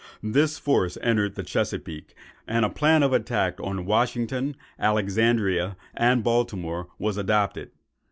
This 0.23 0.57
force 0.57 0.97
entered 1.03 1.35
the 1.35 1.43
Chesapeake, 1.43 2.15
and 2.47 2.65
a 2.65 2.71
plan 2.71 3.03
of 3.03 3.13
attack 3.13 3.59
on 3.59 3.85
Washington, 3.85 4.55
Alexandria, 4.79 5.77
and 5.93 6.23
Baltimore, 6.23 6.87
was 6.97 7.17
adopted. 7.17 7.69